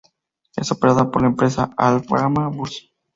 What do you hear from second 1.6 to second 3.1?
Alhambra Bus.